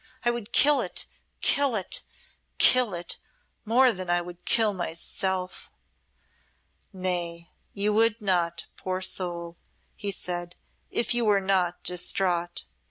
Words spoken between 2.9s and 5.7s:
it more than I would kill myself!"